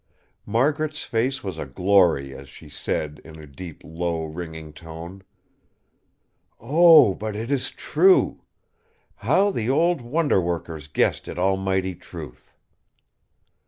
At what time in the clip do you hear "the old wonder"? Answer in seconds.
9.51-10.41